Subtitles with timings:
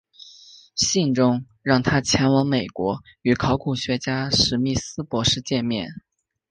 [0.73, 5.93] 信中让他前往美国与考古学家史密斯博士见面。